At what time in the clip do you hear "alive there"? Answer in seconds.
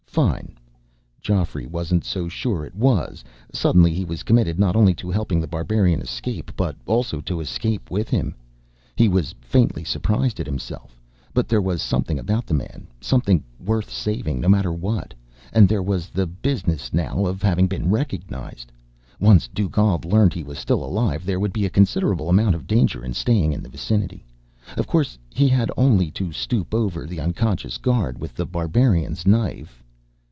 20.83-21.39